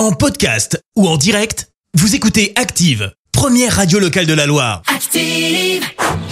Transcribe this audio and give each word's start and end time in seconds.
En 0.00 0.12
podcast 0.12 0.82
ou 0.96 1.06
en 1.06 1.18
direct, 1.18 1.68
vous 1.92 2.14
écoutez 2.14 2.54
Active, 2.56 3.12
première 3.32 3.76
radio 3.76 3.98
locale 3.98 4.24
de 4.24 4.32
la 4.32 4.46
Loire. 4.46 4.80
Active. 4.86 5.84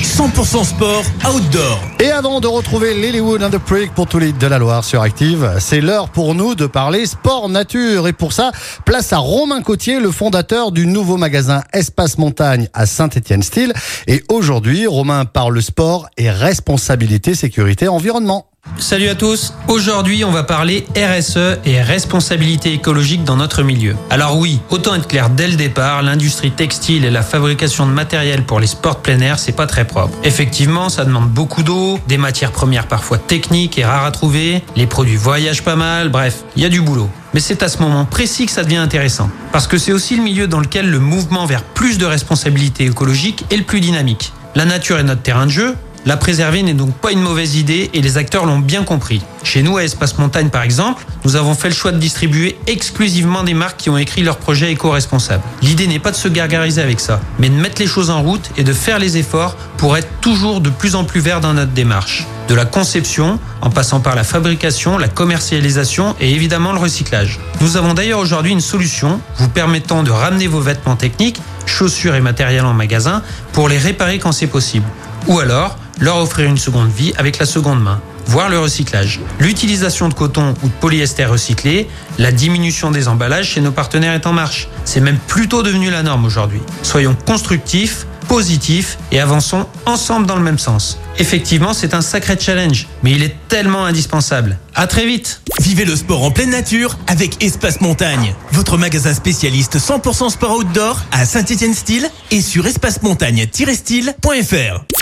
100% 0.00 0.64
sport 0.64 1.02
outdoor. 1.28 1.80
Et 1.98 2.12
avant 2.12 2.40
de 2.40 2.46
retrouver 2.46 2.94
Lilywood 2.94 3.42
and 3.42 3.50
the 3.50 3.58
Prick 3.58 3.92
pour 3.92 4.06
tous 4.06 4.20
les 4.20 4.32
de 4.32 4.46
la 4.46 4.58
Loire 4.58 4.84
sur 4.84 5.02
Active, 5.02 5.56
c'est 5.58 5.80
l'heure 5.80 6.10
pour 6.10 6.36
nous 6.36 6.54
de 6.54 6.66
parler 6.66 7.06
sport 7.06 7.48
nature. 7.48 8.06
Et 8.06 8.12
pour 8.12 8.32
ça, 8.32 8.52
place 8.84 9.12
à 9.12 9.18
Romain 9.18 9.62
Cotier, 9.62 9.98
le 9.98 10.12
fondateur 10.12 10.70
du 10.70 10.86
nouveau 10.86 11.16
magasin 11.16 11.64
Espace 11.72 12.18
Montagne 12.18 12.68
à 12.72 12.86
Saint-Étienne-Style. 12.86 13.72
Et 14.06 14.22
aujourd'hui, 14.28 14.86
Romain 14.86 15.24
parle 15.24 15.60
sport 15.60 16.08
et 16.16 16.30
responsabilité, 16.30 17.34
sécurité, 17.34 17.88
environnement. 17.88 18.46
Salut 18.78 19.08
à 19.08 19.14
tous, 19.14 19.54
aujourd'hui 19.68 20.22
on 20.24 20.30
va 20.30 20.42
parler 20.42 20.86
RSE 20.94 21.58
et 21.64 21.80
responsabilité 21.80 22.74
écologique 22.74 23.24
dans 23.24 23.36
notre 23.36 23.62
milieu. 23.62 23.96
Alors 24.10 24.36
oui, 24.38 24.60
autant 24.68 24.94
être 24.94 25.08
clair 25.08 25.30
dès 25.30 25.48
le 25.48 25.56
départ, 25.56 26.02
l'industrie 26.02 26.50
textile 26.50 27.06
et 27.06 27.10
la 27.10 27.22
fabrication 27.22 27.86
de 27.86 27.92
matériel 27.92 28.44
pour 28.44 28.60
les 28.60 28.66
sports 28.66 29.00
plein 29.00 29.18
air, 29.20 29.38
c'est 29.38 29.56
pas 29.56 29.66
très 29.66 29.86
propre. 29.86 30.16
Effectivement, 30.24 30.90
ça 30.90 31.06
demande 31.06 31.30
beaucoup 31.30 31.62
d'eau, 31.62 31.98
des 32.06 32.18
matières 32.18 32.52
premières 32.52 32.86
parfois 32.86 33.16
techniques 33.16 33.78
et 33.78 33.84
rares 33.84 34.04
à 34.04 34.10
trouver, 34.10 34.62
les 34.76 34.86
produits 34.86 35.16
voyagent 35.16 35.62
pas 35.62 35.76
mal, 35.76 36.10
bref, 36.10 36.44
il 36.54 36.62
y 36.62 36.66
a 36.66 36.68
du 36.68 36.82
boulot. 36.82 37.08
Mais 37.32 37.40
c'est 37.40 37.62
à 37.62 37.68
ce 37.68 37.78
moment 37.78 38.04
précis 38.04 38.46
que 38.46 38.52
ça 38.52 38.62
devient 38.62 38.76
intéressant. 38.76 39.30
Parce 39.52 39.66
que 39.66 39.78
c'est 39.78 39.92
aussi 39.92 40.16
le 40.16 40.22
milieu 40.22 40.48
dans 40.48 40.60
lequel 40.60 40.90
le 40.90 40.98
mouvement 41.00 41.46
vers 41.46 41.62
plus 41.62 41.96
de 41.98 42.04
responsabilité 42.04 42.84
écologique 42.84 43.44
est 43.50 43.56
le 43.56 43.64
plus 43.64 43.80
dynamique. 43.80 44.32
La 44.54 44.64
nature 44.64 44.98
est 44.98 45.02
notre 45.02 45.22
terrain 45.22 45.46
de 45.46 45.50
jeu, 45.50 45.76
la 46.06 46.16
préserver 46.16 46.62
n'est 46.62 46.72
donc 46.72 46.94
pas 46.94 47.10
une 47.10 47.20
mauvaise 47.20 47.56
idée 47.56 47.90
et 47.92 48.00
les 48.00 48.16
acteurs 48.16 48.46
l'ont 48.46 48.60
bien 48.60 48.84
compris. 48.84 49.22
Chez 49.42 49.62
nous, 49.62 49.76
à 49.76 49.82
Espace 49.82 50.18
Montagne 50.18 50.50
par 50.50 50.62
exemple, 50.62 51.04
nous 51.24 51.34
avons 51.34 51.54
fait 51.54 51.68
le 51.68 51.74
choix 51.74 51.90
de 51.90 51.98
distribuer 51.98 52.56
exclusivement 52.68 53.42
des 53.42 53.54
marques 53.54 53.78
qui 53.78 53.90
ont 53.90 53.98
écrit 53.98 54.22
leurs 54.22 54.36
projets 54.36 54.70
éco-responsables. 54.70 55.42
L'idée 55.62 55.88
n'est 55.88 55.98
pas 55.98 56.12
de 56.12 56.16
se 56.16 56.28
gargariser 56.28 56.80
avec 56.80 57.00
ça, 57.00 57.20
mais 57.40 57.48
de 57.48 57.54
mettre 57.54 57.82
les 57.82 57.88
choses 57.88 58.10
en 58.10 58.22
route 58.22 58.50
et 58.56 58.62
de 58.62 58.72
faire 58.72 59.00
les 59.00 59.16
efforts 59.16 59.56
pour 59.78 59.96
être 59.96 60.08
toujours 60.20 60.60
de 60.60 60.70
plus 60.70 60.94
en 60.94 61.02
plus 61.02 61.20
vert 61.20 61.40
dans 61.40 61.54
notre 61.54 61.72
démarche. 61.72 62.24
De 62.46 62.54
la 62.54 62.64
conception, 62.64 63.40
en 63.60 63.70
passant 63.70 63.98
par 63.98 64.14
la 64.14 64.22
fabrication, 64.22 64.98
la 64.98 65.08
commercialisation 65.08 66.14
et 66.20 66.30
évidemment 66.30 66.72
le 66.72 66.78
recyclage. 66.78 67.40
Nous 67.60 67.76
avons 67.76 67.94
d'ailleurs 67.94 68.20
aujourd'hui 68.20 68.52
une 68.52 68.60
solution 68.60 69.20
vous 69.38 69.48
permettant 69.48 70.04
de 70.04 70.12
ramener 70.12 70.46
vos 70.46 70.60
vêtements 70.60 70.94
techniques, 70.94 71.42
chaussures 71.66 72.14
et 72.14 72.20
matériel 72.20 72.64
en 72.64 72.74
magasin 72.74 73.24
pour 73.52 73.68
les 73.68 73.78
réparer 73.78 74.20
quand 74.20 74.30
c'est 74.30 74.46
possible. 74.46 74.86
Ou 75.26 75.40
alors, 75.40 75.76
leur 76.00 76.18
offrir 76.18 76.48
une 76.48 76.58
seconde 76.58 76.90
vie 76.90 77.12
avec 77.16 77.38
la 77.38 77.46
seconde 77.46 77.82
main, 77.82 78.00
voire 78.26 78.48
le 78.48 78.58
recyclage. 78.58 79.20
L'utilisation 79.38 80.08
de 80.08 80.14
coton 80.14 80.54
ou 80.62 80.68
de 80.68 80.72
polyester 80.80 81.24
recyclé, 81.24 81.88
la 82.18 82.32
diminution 82.32 82.90
des 82.90 83.08
emballages 83.08 83.50
chez 83.50 83.60
nos 83.60 83.72
partenaires 83.72 84.14
est 84.14 84.26
en 84.26 84.32
marche. 84.32 84.68
C'est 84.84 85.00
même 85.00 85.18
plutôt 85.26 85.62
devenu 85.62 85.90
la 85.90 86.02
norme 86.02 86.24
aujourd'hui. 86.24 86.60
Soyons 86.82 87.16
constructifs, 87.26 88.06
positifs 88.28 88.98
et 89.12 89.20
avançons 89.20 89.66
ensemble 89.86 90.26
dans 90.26 90.36
le 90.36 90.42
même 90.42 90.58
sens. 90.58 90.98
Effectivement, 91.18 91.72
c'est 91.72 91.94
un 91.94 92.02
sacré 92.02 92.36
challenge, 92.38 92.88
mais 93.02 93.12
il 93.12 93.22
est 93.22 93.36
tellement 93.48 93.84
indispensable. 93.84 94.58
À 94.74 94.86
très 94.86 95.06
vite 95.06 95.40
Vivez 95.60 95.86
le 95.86 95.96
sport 95.96 96.22
en 96.22 96.30
pleine 96.30 96.50
nature 96.50 96.98
avec 97.06 97.42
Espace 97.42 97.80
Montagne, 97.80 98.34
votre 98.52 98.76
magasin 98.76 99.14
spécialiste 99.14 99.78
100% 99.78 100.28
sport 100.30 100.58
outdoor 100.58 101.00
à 101.12 101.24
Saint-Étienne-Style 101.24 102.10
et 102.30 102.42
sur 102.42 102.66
espacemontagne-style.fr. 102.66 104.95